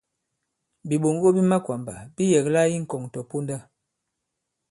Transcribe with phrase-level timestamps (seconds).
[0.87, 3.57] Bìɓoŋgo bi makwàmbà bi yɛ̀kla i ŋkɔ̀ŋ tɔ̀ponda.